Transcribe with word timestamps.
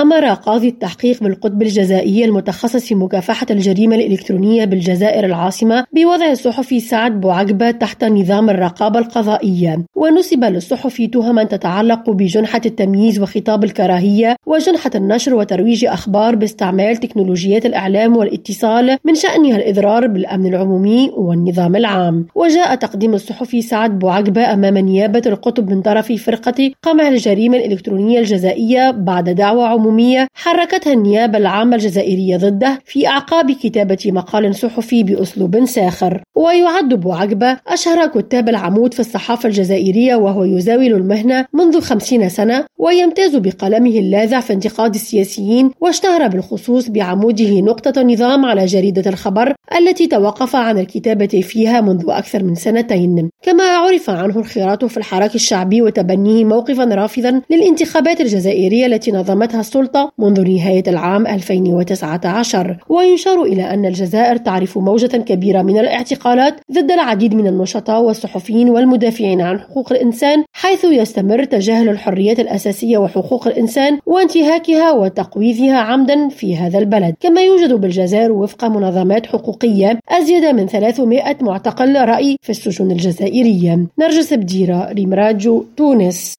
أمر 0.00 0.26
قاضي 0.26 0.68
التحقيق 0.68 1.22
بالقطب 1.22 1.62
الجزائي 1.62 2.24
المتخصص 2.24 2.84
في 2.84 2.94
مكافحة 2.94 3.46
الجريمة 3.50 3.96
الإلكترونية 3.96 4.64
بالجزائر 4.64 5.24
العاصمة 5.24 5.84
بوضع 5.92 6.30
الصحفي 6.30 6.80
سعد 6.80 7.20
بوعقبة 7.20 7.70
تحت 7.70 8.04
نظام 8.04 8.50
الرقابة 8.50 8.98
القضائية. 8.98 9.84
ونسب 9.96 10.44
للصحفي 10.44 11.06
تهما 11.06 11.44
تتعلق 11.44 12.10
بجنحة 12.10 12.60
التمييز 12.66 13.20
وخطاب 13.20 13.64
الكراهية 13.64 14.36
وجنحة 14.46 14.90
النشر 14.94 15.34
وترويج 15.34 15.84
أخبار 15.84 16.34
باستعمال 16.34 16.96
تكنولوجيات 16.96 17.66
الإعلام 17.66 18.16
والاتصال 18.16 18.98
من 19.04 19.14
شأنها 19.14 19.56
الإضرار 19.56 20.06
بالأمن 20.06 20.46
العمومي 20.46 21.10
والنظام 21.16 21.76
العام. 21.76 22.26
وجاء 22.34 22.74
تقديم 22.74 23.14
الصحفي 23.14 23.62
سعد 23.62 23.98
بوعقبة 23.98 24.52
أمام 24.52 24.78
نيابة 24.78 25.22
القطب 25.26 25.70
من 25.70 25.82
طرف 25.82 26.12
فرقة 26.12 26.70
قمع 26.82 27.08
الجريمة 27.08 27.56
الإلكترونية 27.56 28.18
الجزائية 28.18 28.90
بعد 28.90 29.30
دعوى 29.30 29.64
عمومية 29.64 29.87
حركتها 30.34 30.92
النيابة 30.92 31.38
العامة 31.38 31.76
الجزائرية 31.76 32.36
ضده 32.36 32.78
في 32.84 33.06
أعقاب 33.06 33.50
كتابة 33.52 33.98
مقال 34.06 34.54
صحفي 34.54 35.02
بأسلوب 35.02 35.64
ساخر. 35.64 36.22
ويعد 36.38 36.94
بوعقبة 36.94 37.58
أشهر 37.66 38.06
كتاب 38.06 38.48
العمود 38.48 38.94
في 38.94 39.00
الصحافة 39.00 39.48
الجزائرية 39.48 40.16
وهو 40.16 40.44
يزاول 40.44 40.86
المهنة 40.86 41.46
منذ 41.52 41.80
خمسين 41.80 42.28
سنة 42.28 42.64
ويمتاز 42.78 43.36
بقلمه 43.36 43.98
اللاذع 43.98 44.40
في 44.40 44.52
انتقاد 44.52 44.94
السياسيين 44.94 45.70
واشتهر 45.80 46.28
بالخصوص 46.28 46.88
بعموده 46.88 47.60
نقطة 47.60 48.02
نظام 48.02 48.44
على 48.44 48.66
جريدة 48.66 49.10
الخبر 49.10 49.54
التي 49.78 50.06
توقف 50.06 50.56
عن 50.56 50.78
الكتابة 50.78 51.26
فيها 51.26 51.80
منذ 51.80 52.04
أكثر 52.08 52.42
من 52.44 52.54
سنتين. 52.54 53.30
كما 53.42 53.64
عرف 53.64 54.10
عنه 54.10 54.36
انخراطه 54.36 54.88
في 54.88 54.96
الحراك 54.96 55.34
الشعبي 55.34 55.82
وتبنيه 55.82 56.44
موقفا 56.44 56.84
رافضا 56.84 57.42
للانتخابات 57.50 58.20
الجزائرية 58.20 58.86
التي 58.86 59.12
نظمتها 59.12 59.60
السلطة 59.60 60.12
منذ 60.18 60.48
نهاية 60.50 60.82
العام 60.88 61.26
2019 61.26 62.76
ويشار 62.88 63.42
إلى 63.42 63.74
أن 63.74 63.86
الجزائر 63.86 64.36
تعرف 64.36 64.78
موجة 64.78 65.16
كبيرة 65.16 65.62
من 65.62 65.78
الاعتقالات 66.32 66.60
ضد 66.72 66.90
العديد 66.90 67.34
من 67.34 67.46
النشطاء 67.46 68.02
والصحفيين 68.02 68.70
والمدافعين 68.70 69.40
عن 69.40 69.60
حقوق 69.60 69.92
الإنسان 69.92 70.44
حيث 70.52 70.84
يستمر 70.84 71.44
تجاهل 71.44 71.88
الحريات 71.88 72.40
الأساسية 72.40 72.98
وحقوق 72.98 73.46
الإنسان 73.46 73.98
وانتهاكها 74.06 74.92
وتقويضها 74.92 75.76
عمدا 75.76 76.28
في 76.28 76.56
هذا 76.56 76.78
البلد. 76.78 77.14
كما 77.20 77.40
يوجد 77.40 77.72
بالجزائر 77.72 78.32
وفق 78.32 78.64
منظمات 78.64 79.26
حقوقية 79.26 80.00
أزيد 80.08 80.44
من 80.44 80.66
300 80.66 81.36
معتقل 81.40 81.96
رأي 82.08 82.36
في 82.42 82.50
السجون 82.50 82.90
الجزائرية. 82.90 83.86
نرجس 83.98 84.34
بديرة 84.34 84.92
ريم 84.92 85.38
تونس. 85.76 86.34